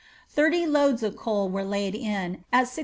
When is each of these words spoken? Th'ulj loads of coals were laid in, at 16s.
Th'ulj 0.35 0.67
loads 0.67 1.03
of 1.03 1.15
coals 1.15 1.51
were 1.51 1.63
laid 1.63 1.93
in, 1.93 2.43
at 2.51 2.65
16s. 2.65 2.79